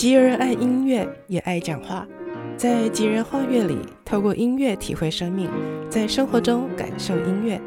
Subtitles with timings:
[0.00, 2.08] 吉儿爱音乐，也爱讲话。
[2.56, 5.46] 在吉儿画乐里，透过音乐体会生命，
[5.90, 7.60] 在生活中感受音乐。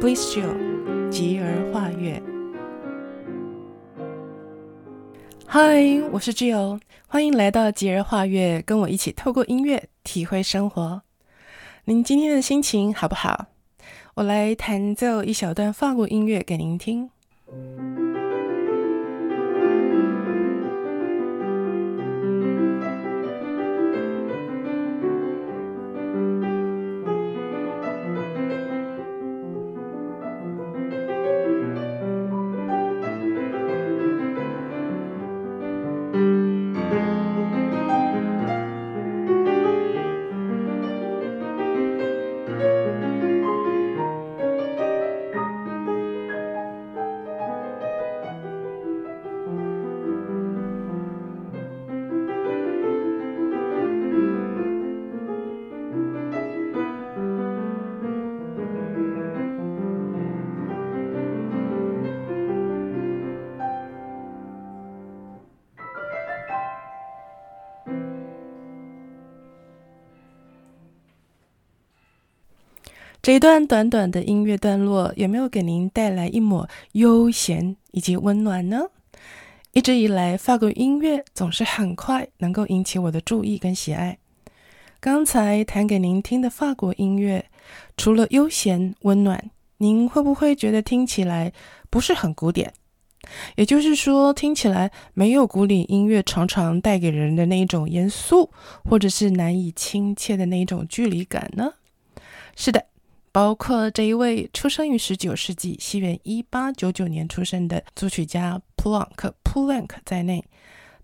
[0.00, 2.22] Bless Jill，吉儿画乐。
[5.44, 11.02] 嗨，我是 Jo，欢迎来到吉儿画乐，跟我一起透过音乐体会生活。
[11.84, 13.48] 您今天的心情好不好？
[14.14, 17.10] 我来弹奏一小段法国音乐给您听。
[73.24, 78.82] 这一段短短的音乐段落，有没有给您带来一抹悠闲以及温暖呢？
[79.72, 84.18] 一直以来，法国音乐总是很快能够引起我的注意跟喜爱。
[85.00, 87.46] 刚才弹给您听的法国音乐，
[87.96, 91.50] 除了悠闲温暖，您会不会觉得听起来
[91.88, 92.74] 不是很古典？
[93.56, 98.50] 也就是说，听起来没有古典音乐常常带给人的那一种严肃，
[98.84, 101.72] 或者是难以亲切的那一种距离感呢？
[102.54, 102.84] 是的。
[103.34, 110.44] 包括这一位出生于十九世纪西元一八九九年出生的作曲家普朗克普朗克在内，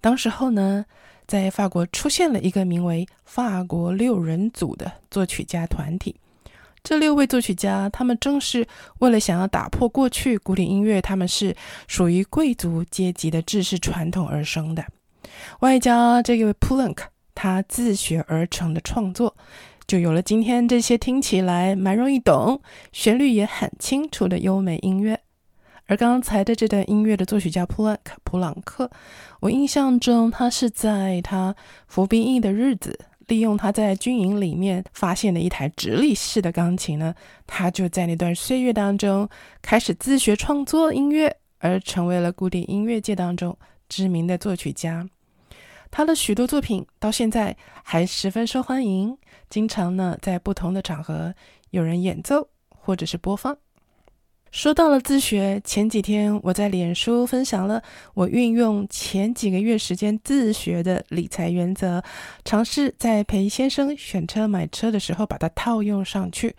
[0.01, 0.85] 当时候呢，
[1.27, 6.15] 在法国出现了一个名为“法国六人组”的作曲家团体。
[6.85, 8.65] 这六位作曲家，他们正是
[9.01, 11.57] 为了想要打破过去古典音乐他们是
[11.89, 14.87] 属于贵族阶级的制式传统而生的。
[15.63, 19.37] 外加这一位普朗克，他自学而成的创作。
[19.91, 22.63] 就有了今天这些听起来蛮容易懂、
[22.93, 25.19] 旋律也很清楚的优美音乐。
[25.87, 28.89] 而刚才的这段音乐的作曲家普朗克，普朗克，
[29.41, 31.57] 我印象中他是在他
[31.89, 32.97] 服兵役的日子，
[33.27, 37.13] 利用他在军营里面发现的一台直立式的钢琴呢，
[37.49, 39.29] 他就在那段岁月当中
[39.61, 43.59] 开始自学创作音乐，而成为了古典音乐界当中
[43.89, 45.09] 知名的作曲家。
[45.91, 49.19] 他的许多作品到现在还十分受欢迎。
[49.51, 51.35] 经常呢，在不同的场合
[51.71, 53.59] 有人演奏或者是播放。
[54.53, 57.81] 说到了自学，前几天我在脸书分享了
[58.15, 62.03] 我运用前几个月时间自学的理财原则，
[62.45, 66.57] 尝试在陪先生选车买车的时候把它套用上去。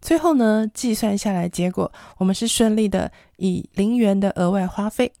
[0.00, 5.12] 最后呢，计算下来结果，我们是顺利的以零元的额外花费。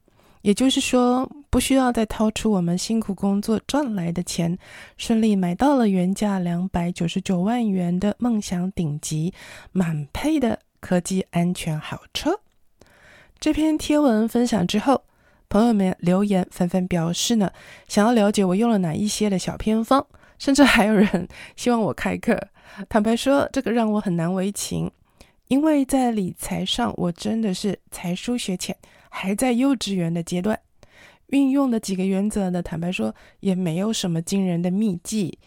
[0.44, 4.58] 也就是说，不需要再掏出我们辛苦工作赚来的钱，
[4.98, 9.32] 顺利买到了原价两百九十九万元的梦想顶级
[9.72, 12.40] 满配的科技安全好车。
[13.40, 15.04] 这篇贴文分享之后，
[15.48, 17.50] 朋友们留言纷纷表示呢，
[17.88, 20.06] 想要了解我用了哪一些的小偏方，
[20.38, 22.38] 甚至还有人希望我开课。
[22.90, 24.90] 坦白说，这个让我很难为情，
[25.48, 28.76] 因为在理财上，我真的是才疏学浅。
[29.16, 30.58] 还在幼稚园的阶段，
[31.28, 35.38] 运用的几个原则呢，坦白说也没有什么惊人的秘技。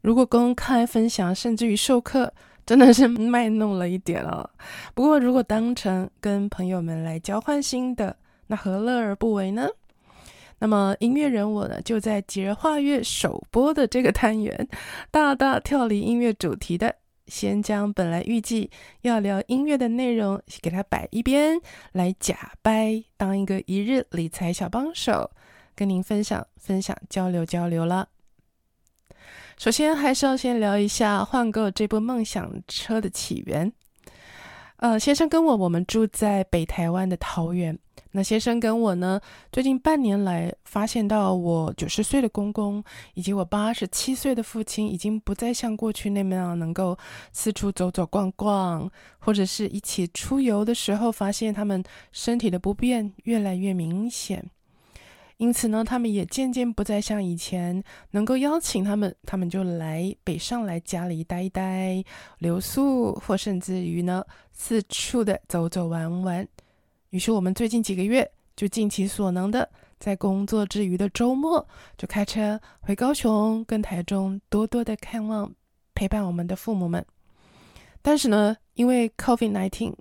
[0.00, 2.32] 如果公开分享，甚至于授课，
[2.64, 4.48] 真的是 卖弄了一点哦。
[4.94, 8.16] 不过，如果当成跟朋友们来交换心得，
[8.46, 9.68] 那何乐而不为呢？
[10.60, 14.68] 那么，音乐人我呢，就在吉日画乐首播的这个单元，
[15.10, 16.94] 大大跳离音乐主题的。
[17.26, 18.70] 先将本来预计
[19.02, 21.60] 要聊音乐的内容给它摆一边，
[21.92, 25.30] 来假掰当一个一日理财小帮手，
[25.74, 28.08] 跟您分享分享交流交流了。
[29.58, 33.72] 首先还是要先聊一下换购这部梦想车的起源。
[34.78, 37.78] 呃，先生跟我，我们住在北台湾的桃园。
[38.12, 39.20] 那先生跟我呢，
[39.52, 42.82] 最近半年来发现到我九十岁的公公
[43.14, 46.96] 以及我八十七岁的父亲，已经不再像过去那么样能够
[47.32, 51.82] 四处走走逛逛，或者是一起出游的时候，发现他们
[52.12, 54.50] 身体的不便越来越明显。
[55.38, 62.02] 因此呢，他们也渐渐不再像以前能够邀请他们，他们就来北上来家里待一待、
[62.38, 66.48] 留宿，或甚至于呢四处的走走玩玩。
[67.10, 69.68] 于是我们最近几个月就尽其所能的
[69.98, 71.68] 在工作之余的周末，
[71.98, 75.52] 就开车回高雄跟台中，多多的看望
[75.94, 77.04] 陪伴我们的父母们。
[78.00, 79.94] 但是呢，因为 COVID-19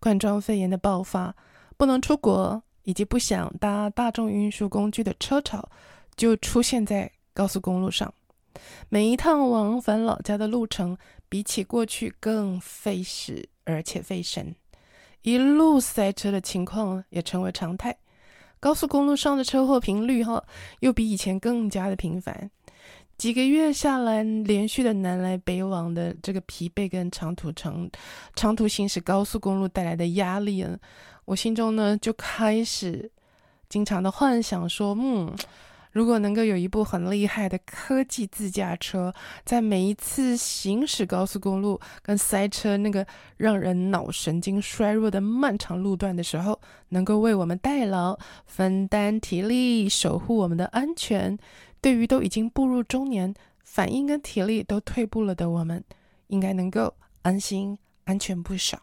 [0.00, 1.34] 冠状肺炎的爆发，
[1.76, 5.68] 不能出国，以及不想搭大众运输工具的车潮，
[6.16, 8.12] 就出现在高速公路上。
[8.88, 10.96] 每一趟往返老家的路程，
[11.28, 14.54] 比起过去更费时，而且费神。
[15.22, 17.96] 一路塞车的情况也成为常态。
[18.58, 20.42] 高速公路上的车祸频率哈，
[20.80, 22.50] 又比以前更加的频繁。
[23.16, 27.88] 几个月下来，连续的南来北往的这个疲惫跟长途长
[28.34, 30.78] 长途行驶高速公路带来的压力啊，
[31.30, 33.08] 我心中呢就开始
[33.68, 35.32] 经常的幻想说，嗯。
[35.92, 39.12] 如果能够有一部很厉害的科技自驾车，
[39.44, 43.04] 在每一次行驶高速公路跟塞车那个
[43.36, 46.60] 让人脑神经衰弱的漫长路段的时候，
[46.90, 48.16] 能够为我们代劳、
[48.46, 51.36] 分担体力、守护我们的安全，
[51.80, 53.34] 对于都已经步入中年、
[53.64, 55.82] 反应跟体力都退步了的我们，
[56.28, 58.80] 应该能够安心、安全不少。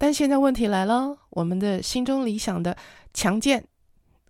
[0.00, 2.74] 但现在问题来了，我们的心中理想的
[3.12, 3.68] 强健、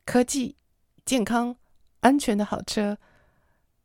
[0.04, 0.56] 科技、
[1.04, 1.54] 健康。
[2.00, 2.96] 安全的好车，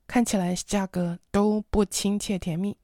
[0.08, 2.76] 看起来价格都不亲切甜蜜，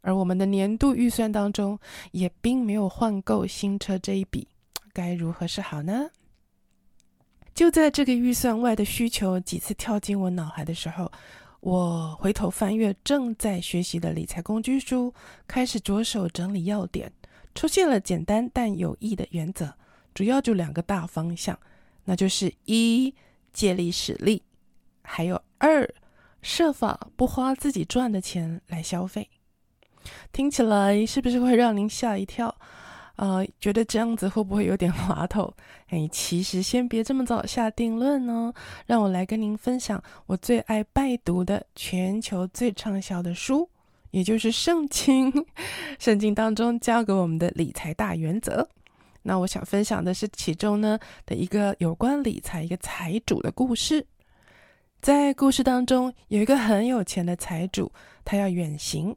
[0.00, 1.76] 而我们的年度预算当中
[2.12, 4.46] 也并没有换购新车这一笔，
[4.92, 6.08] 该如何是好呢？
[7.52, 11.10] 就在这个预算外的需求几次跳进我脑海的时候，
[11.58, 15.12] 我回头翻阅正在学习的理财工具书，
[15.48, 17.12] 开始着手整理要点，
[17.56, 19.74] 出现了简单但有益的原则，
[20.14, 21.58] 主要就两个大方向，
[22.04, 23.12] 那就是一，
[23.52, 24.42] 借力使力。
[25.02, 25.88] 还有二，
[26.42, 29.30] 设法不花自己赚的钱来消费，
[30.32, 32.54] 听起来是不是会让您吓一跳？
[33.16, 35.54] 呃，觉得这样子会不会有点滑头？
[35.86, 38.52] 哎，其实先别这么早下定论呢。
[38.84, 43.70] 让我来跟您分享我最爱拜读的全球最畅销的书，
[44.16, 45.30] 也就是《圣经》。
[45.98, 48.66] 圣经当中教给我们的理财大原则。
[49.24, 54.06] 那我想分享的是其中呢的一个有关理财一个财主的故事。
[55.02, 57.92] 在故事当中，有一个很有钱的财主，
[58.24, 59.14] 他要远行，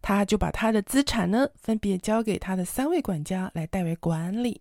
[0.00, 4.60] 他就把他的资产呢，分别交给他的三位管家来代为管理。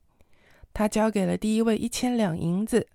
[0.73, 2.87] 他交给了第一位一千两银子，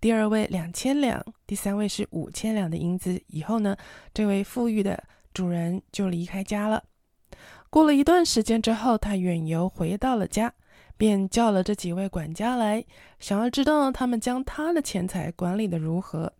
[0.00, 3.20] 第二位两千两，第三位是五千两的银子。
[3.26, 3.76] 以后呢，
[4.14, 6.84] 这位富裕的主人就离开家了。
[7.68, 10.52] 过了一段时间之后，他远游回到了家，
[10.96, 12.84] 便叫了这几位管家来，
[13.18, 16.32] 想要知道他们将他的钱财管理得如何。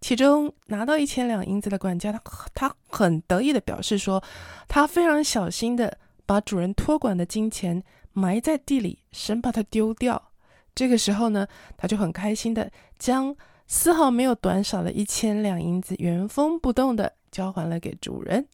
[0.00, 2.20] 其中拿到一千两银子的管家，他
[2.54, 4.22] 他很得意地表示说，
[4.68, 7.82] 他非常小心地把主人托管的金钱
[8.12, 10.30] 埋在地里，生怕它丢掉。
[10.74, 11.46] 这个时候呢，
[11.76, 13.34] 他就很开心地将
[13.66, 18.46] 丝毫没有短少的一千两银子原封不动地交还了给主人。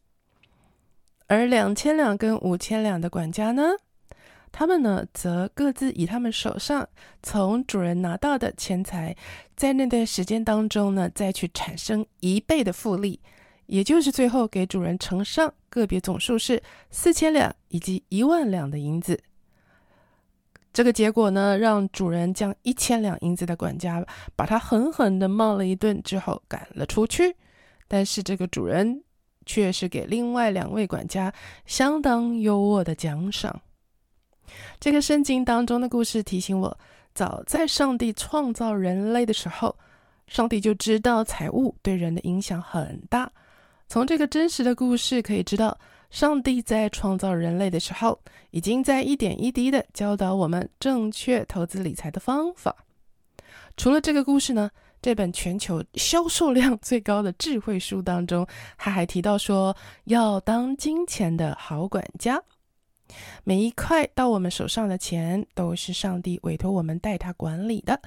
[1.26, 3.74] 而两千两跟五千两的管家呢，
[4.50, 6.88] 他们呢，则各自以他们手上
[7.22, 9.14] 从主人拿到的钱财，
[9.54, 13.20] 在那段时间当中呢，再去产生一倍的复利，
[13.66, 19.22] 也就是最后给主人呈上个别总数是四千两以及一万两的银子。
[20.72, 24.04] 这个结果呢，让主人将一千两银子的管家
[24.34, 27.36] 把他狠狠地骂了一顿之后赶了出去，
[27.92, 29.02] 但是这个主人
[29.44, 31.34] 却是给另外两位管家
[31.66, 33.60] 相当优渥的奖赏。
[34.78, 36.78] 这个圣经当中的故事提醒我，
[37.14, 39.76] 早在上帝创造人类的时候，
[40.28, 43.28] 上帝就知道财物对人的影响很大。
[43.88, 45.76] 从这个真实的故事可以知道，
[46.10, 48.16] 上帝在创造人类的时候，
[48.52, 52.76] 已经在一点一滴的教导我们正确投资理财的方法。
[53.76, 58.46] 除了这个故事呢，这本全球销售量最高的智慧书当中，
[58.76, 62.42] 他还提到说，要当金钱的好管家。
[63.42, 68.00] 每一块到我们手上的钱，都是上帝委托我们代他管理的。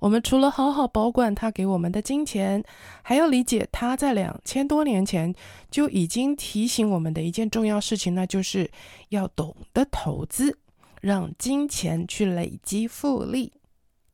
[0.00, 2.62] 我们除了好好保管他给我们的金钱，
[3.02, 5.34] 还要理解他在两千多年前
[5.70, 8.70] 就已经提醒我们的一件重要事情，那就是
[9.10, 10.56] 要懂得投资，
[11.00, 13.52] 让金钱去累积复利。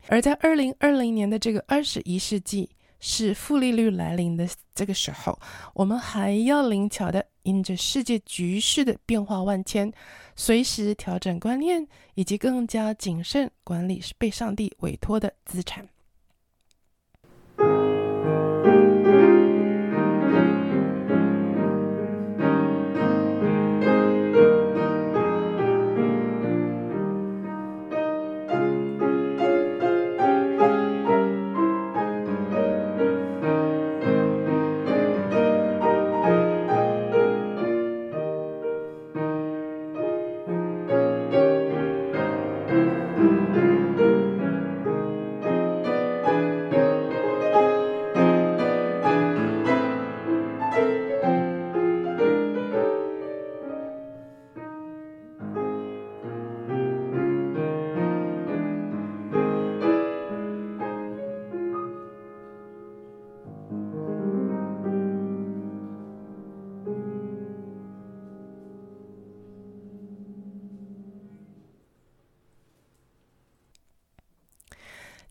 [0.08, 2.70] 而在二零二零年的这个二十一世纪，
[3.00, 5.38] 是负利率来临的这个时候，
[5.74, 9.92] 我们还要灵巧的因着世界局势的变化万千，
[10.36, 15.88] 随时调整观念，以及更加谨慎管理被上帝委托的资产。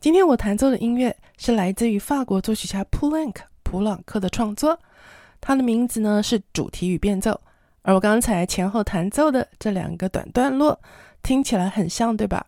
[0.03, 4.77] 今天我弹奏的音乐是来自于法国作曲家普朗克普朗克的创作，
[5.39, 7.39] 他的名字呢是主题与变奏。
[7.83, 10.77] 而我刚才前后弹奏的这两个短段落，
[11.21, 12.45] 听起来很像，对吧？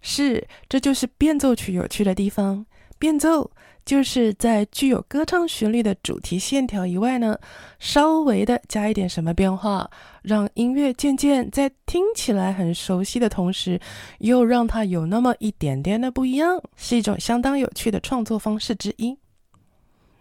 [0.00, 2.64] 是，这就是变奏曲有趣的地方。
[3.02, 3.50] 变奏
[3.84, 7.36] 就是在具有歌唱旋律的主题线条以外呢，
[7.80, 9.90] 稍微的加一点什么变化，
[10.22, 13.80] 让音乐渐渐在听起来很熟悉的同时，
[14.20, 19.18] 又让它有那么一点点的不一样，是一种相当有趣的创作方式之一。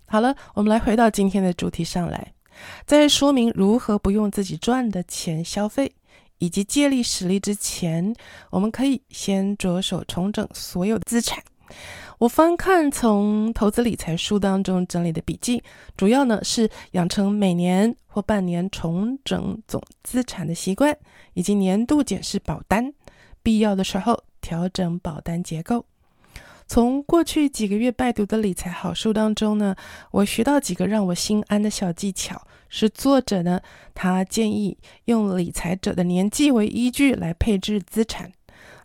[0.05, 2.33] 好了，我们来回到今天的主题上来。
[2.87, 5.93] 在说明如何不用自己赚的钱消费，
[6.39, 8.15] 以及借力使力之前，
[8.49, 11.43] 我们可以先着手重整所有资产。
[12.21, 15.63] 我翻看从投资理财书当中整理的笔记，
[15.97, 20.95] 主要呢是养成每年或半年重整总资产的习惯，
[21.33, 22.93] 以及年度检视保单，
[23.41, 25.83] 必要的时候调整保单结构。
[26.67, 29.75] 从过去几个月拜读的理财好书当中呢，
[30.11, 32.39] 我学到几个让我心安的小技巧。
[32.69, 33.59] 是作者呢，
[33.95, 38.31] 他建议用理财者的年纪为依据来配置资产。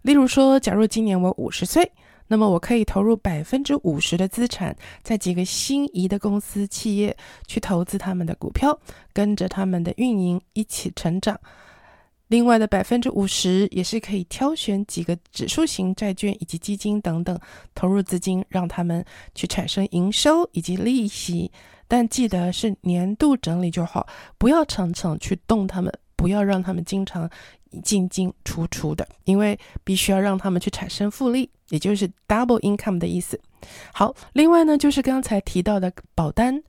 [0.01, 1.93] 例如说，假如今年我五十岁，
[2.29, 7.17] 那么我可以投入百分之五十的资产在几个心仪的公司企业
[7.47, 8.79] 去投资他们的股票，
[9.13, 11.39] 跟着他们的运营一起成长。
[12.29, 17.39] 另外的百分之五十也是可以挑选几个指数型债券以及基金等等，
[17.73, 21.53] 投入资金，让他们去产生营收以及利息。
[21.87, 27.31] 但记得是年度整理就好，不要常常去动他们，不要让他们经常
[27.83, 33.41] 进进出出的，因为必须要让他们去产生复利，也就是 double income 的意思。
[33.93, 36.63] 好，另外呢，就是刚才提到的保单。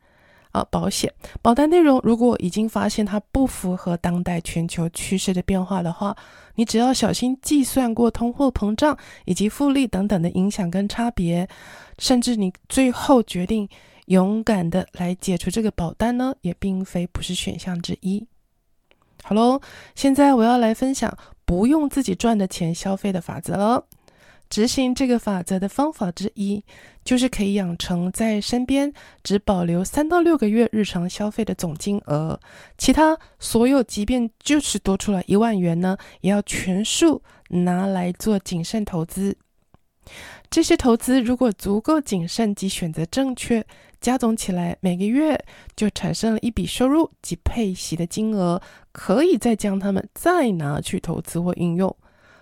[0.53, 6.15] 啊，保险保单内容，如果已经发现它不符合当代全球趋势的变化的话，
[6.55, 11.47] 你只要小心计算过通货膨胀以及复利等等的影响跟差别，
[11.99, 13.67] 甚至你最后决定
[14.05, 18.25] 勇敢的来解除这个保单呢，也并非不是选项之一。
[19.27, 19.59] 好喽，
[19.93, 23.85] 现在我要来分享不用自己赚的钱消费的法则了。
[24.49, 26.63] 执行这个法则的方法之一，
[27.03, 28.93] 就是可以养成在身边
[29.23, 32.39] 只保留三到六个月日常消费的总金额，
[32.77, 39.35] 其他所有即便就是多出来一万元呢，也要全数拿来做谨慎投资。
[40.49, 43.65] 这些投资如果足够谨慎及选择正确，
[43.99, 45.37] 加总起来每个月
[45.75, 48.61] 就产生了一笔收入及配息的金额，
[48.91, 51.95] 可以再将它们再拿去投资或运用。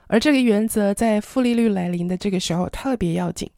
[0.08, 3.50] 而这个原则在负利率来临的这个时候特别要紧。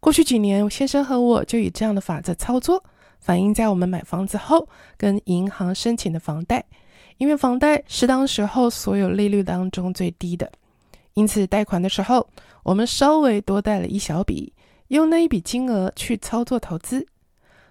[0.00, 2.82] 过去几年，先生和我就以这样的法则操作，
[3.18, 6.64] 反映在我们买房子后跟银行申请的房贷，
[7.18, 10.50] 因为房贷是当时候所有利率当中最低的，
[11.12, 12.26] 因此贷款的时候，
[12.62, 14.52] 我们稍微多贷了一小笔，
[14.90, 17.04] 用那一笔金额去操作投资，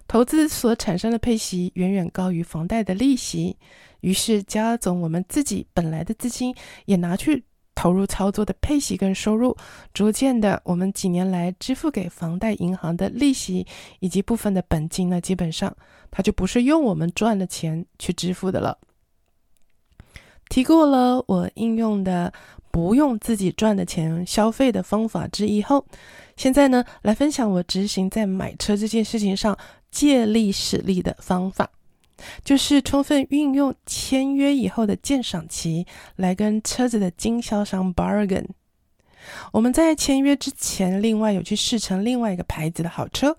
[0.06, 3.56] 投资所产生的配息远远高于房贷的利息，
[4.00, 7.44] 于是加总我们自己本来的资金也拿去。
[7.72, 9.56] 投入操作的配息跟收入，
[9.94, 13.66] 逐渐的，我们几年来支付给房贷银行的利息
[14.00, 15.74] 以及部分的本金呢，基本上
[16.10, 18.76] 它就不是用我们赚的钱去支付的了。
[20.50, 22.30] 提过了我应用的
[22.70, 25.86] 不用自己赚的钱消费的方法之一后，
[26.40, 29.54] 现在呢，来分享我执行在买车这件事情上
[29.90, 31.70] 借力使力的方法。
[32.42, 38.46] 就是充分运用签约以后的鉴赏期来跟车子的经销商 bargain。
[39.52, 43.36] 我们在签约之前，另外有去试乘另外一个牌子的好车，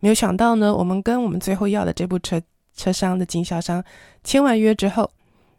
[0.00, 2.42] 没有想到呢，我们跟我们最后要的这部车
[2.76, 3.84] 车商的经销商
[4.24, 5.08] 签完约之后，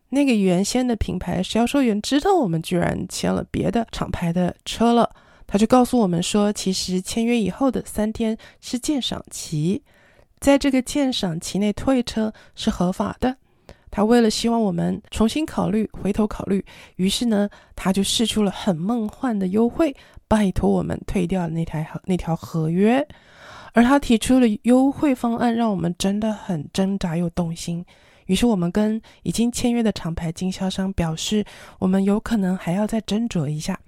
[0.09, 5.09] 那个原先的品牌销售员知道我们居然签了别的厂牌的车了，
[5.45, 9.83] 他就告诉我们说，其实签约以后的三天是鉴赏期。
[10.39, 13.37] 在这个鉴赏期内退车是合法的。
[13.89, 19.95] 他为了希望我们重新考虑、回头考虑，于是呢，他就试出了很梦幻的优惠，
[20.27, 23.07] 拜托我们退掉那台那条合约。
[23.73, 27.85] 而他提出了优惠方案，让我们真的很挣扎又动心。
[28.25, 31.45] 于是我们跟已经签约的厂牌经销商表示，
[31.77, 33.79] 我们有可能还要再斟酌一下。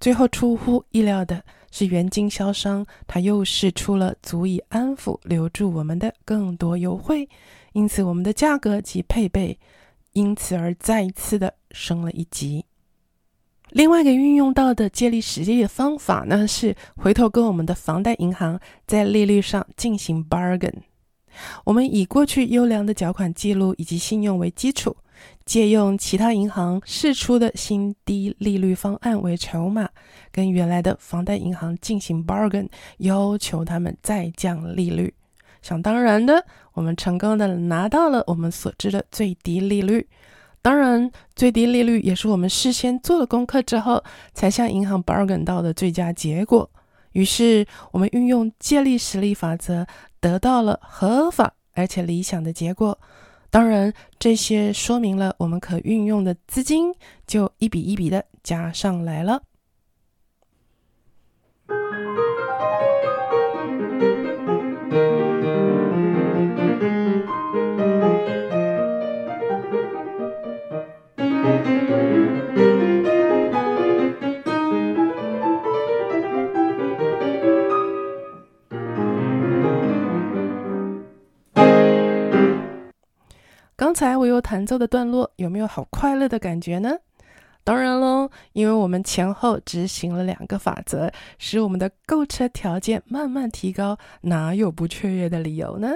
[0.00, 7.28] 最后出乎意料的是，原经销商他又释出了足以安抚留住我们的更多优惠，
[7.72, 9.58] 因此我们的价格及配备
[10.12, 12.64] 因此而再一次的升了一级。
[13.70, 20.72] 另外一个运用到的借力使力的方法呢，是回头跟我们的房贷银行在利率上进行 bargain。
[21.64, 24.96] 我们以过去优良的缴款记录以及信用为基础，
[25.46, 29.88] 借用其他银行释出的新低利率方案为筹码，
[30.30, 35.14] 跟原来的房贷银行进行 bargain，要求他们再降利率。
[35.62, 40.06] 想当然的，我们成功的拿到了我们所知的最低利率。
[40.60, 44.02] 当然，最低利率也是我们事先做了功课之后
[44.34, 46.68] 才向银行 bargain 到的最佳结果。
[47.12, 49.86] 于是，我们运用借力使力法则，
[50.20, 52.98] 得到了合法而且理想的结果。
[53.56, 56.92] 当然，这些说明了我们可运用的资金
[57.26, 59.42] 就一笔一笔的加上来了。
[83.96, 86.98] 才我有弹奏的段落，有没有好快乐的感觉呢？
[87.64, 95.94] 当然喽，因为我们前后执行了两个法则，使我们的购车条件慢慢提高，哪有不雀跃的理由呢？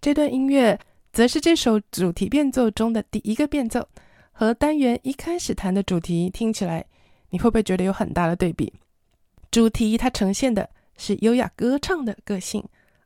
[0.00, 0.80] 这段音乐
[1.12, 3.86] 则是这首主题变奏中的第一个变奏，
[4.32, 6.86] 和单元一开始弹的主题听起来，
[7.28, 8.72] 你会不会觉得有很大的对比？
[9.50, 12.64] 主题它呈现的是优雅歌唱的个性。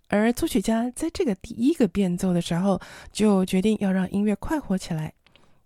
[0.09, 2.81] 而作曲家在这个第一个变奏的时候，
[3.13, 5.13] 就决定要让音乐快活起来。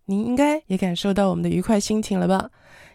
[0.06, 2.50] 您应该也感受到我们的愉快心情了吧？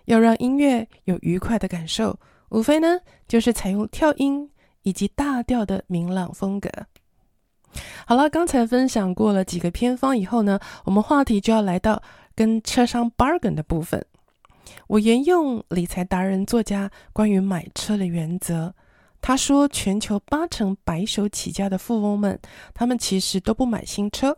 [0.06, 2.20] 要让音乐有愉快的感受，
[2.50, 4.50] 无非呢就是采用跳音
[4.84, 6.70] 以及大调的明朗风格。
[8.06, 12.02] 好了，刚才分享过了几个偏方以后呢，我们话题就要来到
[12.36, 14.04] 跟车商 bargain 的部分。
[14.88, 18.74] 我沿用理财达人作家关于买车的原则。
[19.22, 22.40] 他说，全球八成白手起家的富翁们，
[22.74, 24.38] 他们其实都不买新车。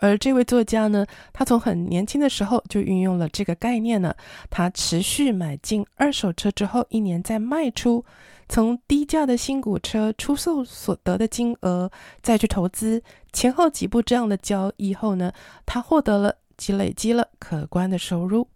[0.00, 4.14] 而这位作家呢，他从很年轻的时候就运用了这个概念呢。
[4.48, 8.04] 他持续买进二手车之后，一年再卖出，
[8.48, 11.90] 从低价的新股车出售所得的金额
[12.22, 15.32] 再去投资，前后几步这样的交易后呢，
[15.66, 18.46] 他获得了及累积了可观的收入。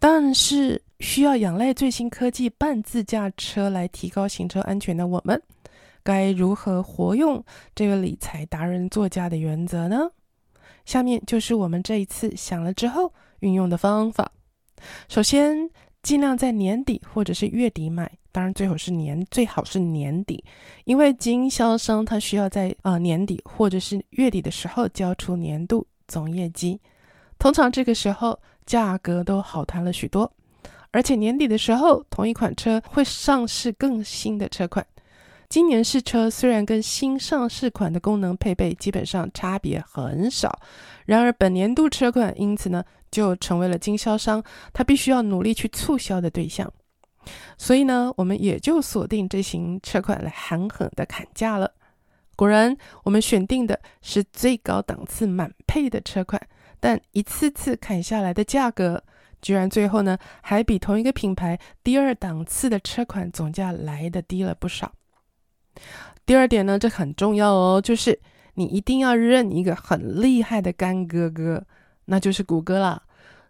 [0.00, 5.40] 但是，需要仰赖最新科技半自驾车来提高行车安全的我们，
[6.02, 10.10] 该如何活用这个理财达人作家的原则呢？
[10.84, 14.32] 下面就是我们这一次想了之后运用的方法。
[15.08, 15.70] 首先，
[16.02, 20.42] 尽量在年底或者是月底买，当然最好是年，最好是年底，
[20.84, 26.80] 因为经销商他需要在、呃、年底或者是月底的时候交出年度总业绩，
[27.38, 28.40] 通常这个时候。
[28.68, 30.30] 价格都好谈了许多，
[30.90, 34.86] 而且年底的时候，同一款车会上市更新的车款。
[35.48, 40.60] 今年试车虽然跟新上市款的功能配备基本上差别很少，
[41.06, 46.70] 然而本年度车款因此呢，就成为了经销商他必须要努力去促销的对象。
[47.56, 51.72] 所以呢，我们也就锁定这型车款来狠狠的砍价了。
[52.36, 56.40] 果然，我们选定的是最高档次满配的车款。
[56.80, 59.02] 但一次次砍下来的价格，
[59.40, 64.92] 居然最后呢，还比同一个品牌第二档次的车款总价来的低了不少。
[66.26, 68.18] 第二点呢，这很重要哦，就是
[68.54, 71.64] 你一定要认一个很厉害的干哥哥，
[72.06, 73.02] 那就是谷歌啦。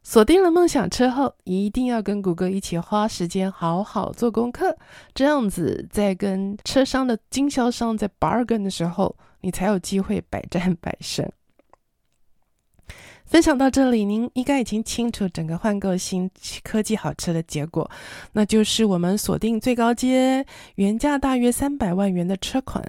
[0.05, 4.77] 锁定了梦想车后，一定要跟谷歌一起花时间好好做功课，
[5.13, 11.29] 这样子在跟车商的经销商在 bargain 的时候，你才有机会百战百胜。
[13.29, 16.31] 分享到这里，您应该已经清楚整个换购新
[16.65, 17.89] 科技好车的结果，
[18.33, 22.83] 那就是我们锁定最高阶，原价大约三百万元的车款，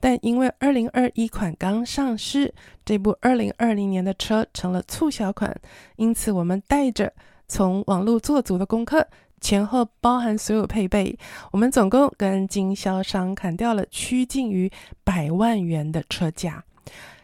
[0.00, 2.52] 但因为二零二一款刚上市，
[2.84, 5.56] 这部二零二零年的车成了促销款，
[5.94, 7.12] 因此我们带着
[7.46, 9.06] 从网络做足的功课，
[9.40, 11.16] 前后包含所有配备，
[11.52, 14.68] 我们总共跟经销商砍掉了趋近于
[15.04, 16.64] 百万元的车价，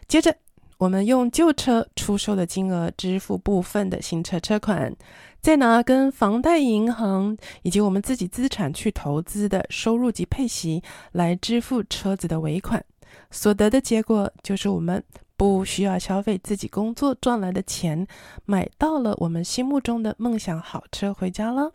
[0.07, 0.33] 接着。
[0.81, 4.91] 我们用旧车出售的金额支付部分的新车车款，
[5.39, 12.83] 再拿跟房贷银行以及我们自己资产去投资的收入及配息来支付车子的尾款，
[13.29, 15.03] 所得的结果就是我们
[15.37, 18.07] 不需要消费自己工作赚来的钱，
[18.45, 21.73] 买到了我们心目中的梦想好车回家了。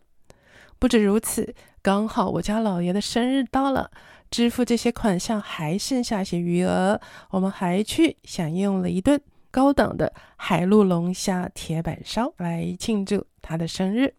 [0.79, 1.55] 不止如此，
[1.87, 3.89] 刚好我家老爷的生日到了。
[4.29, 14.13] 支付这些款项还剩下些余额，我们还去享用了一顿高档的海陆龙虾铁板烧来庆祝他的生日。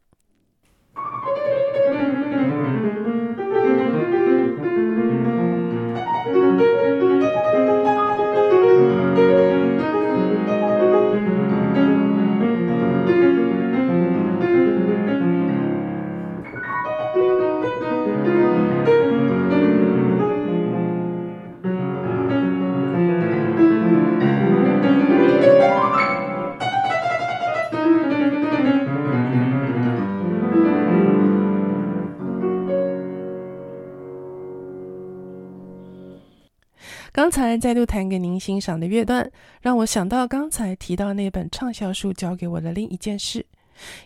[37.19, 39.29] 刚才再度弹给您欣赏的乐段，
[39.61, 43.45] 让我想到刚才提到那本畅销书教给我的另一件事：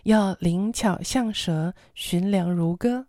[0.05, 3.05] 要灵巧像蛇，寻良如鸽。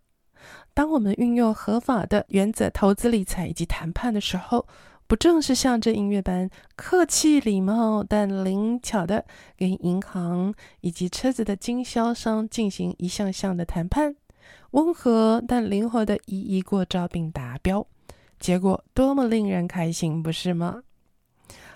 [0.75, 4.67] 当我们运用合法的原则投资理财以及谈判的时候，
[5.07, 9.25] 不正是像这音乐般客气礼貌但灵巧的
[9.57, 14.15] 跟银行以及车子的经销商进行一项项的谈判，
[14.73, 17.87] 温和但灵活的一一过招并达标，
[18.39, 20.83] 结果多么令人开心，不是吗？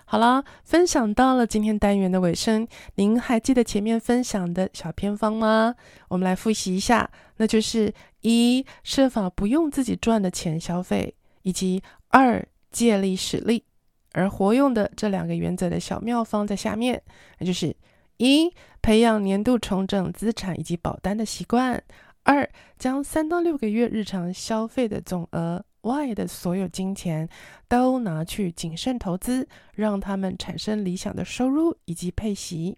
[0.04, 5.74] 好了，分享到了今天单元的尾声，您还记得前面分享的小偏方吗？
[6.08, 7.92] 我们来复习一下，那就是
[8.22, 13.64] 一设法不用自己赚的钱消费，以及二借力使力。
[14.12, 17.02] 而活用的这两个原则的小妙方在下面，
[17.38, 17.76] 那就是
[18.16, 21.78] 一培养年度重整资产以及保单的习惯；
[22.22, 25.62] 二将三到六个月日常消费的总额。
[25.82, 27.28] 外的所有金钱
[27.68, 32.76] 都拿去谨慎投资，让他们产生理想的收入以及配息。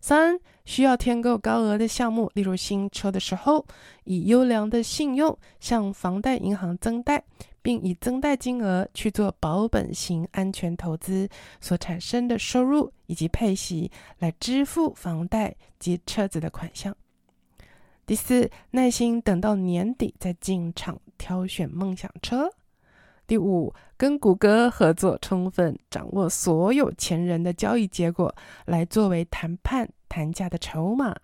[0.00, 3.66] 三、需要添购高额的项目，例如新车的时候，
[4.04, 7.22] 以优良的信用向房贷银行增贷，
[7.60, 11.28] 并以增贷金额去做保本型安全投资
[11.60, 16.96] 所产生的收入以及配息，来支付房贷及车子的款项。
[18.06, 22.50] 第四，耐心等到年底再进场挑选梦想车。
[23.26, 31.14] 第五，跟谷歌合作，充分掌握所有前人的交易结果，来作为谈判谈价的筹码。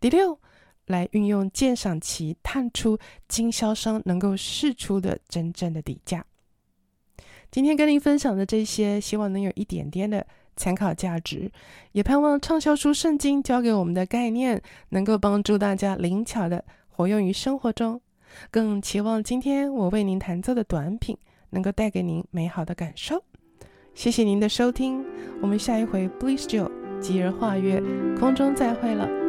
[0.00, 0.40] 第六，
[0.86, 6.24] 来运用鉴赏期探出经销商能够试出的真正的底价。
[7.50, 10.26] 今天跟您分享的这些，希望能有一点点的。
[10.56, 11.50] 参考价值，
[11.92, 17.98] 也盼望畅销书《圣经》教给我们的概念，能够帮助大家灵巧地活用于生活中。
[18.50, 21.16] 更期望今天我为您弹奏的短品，
[21.50, 23.22] 能够带给您美好的感受。
[23.94, 25.04] 谢谢您的收听，
[25.42, 27.82] 我们下一回 Bless Jill 吉日画月
[28.18, 29.19] 空中再会了。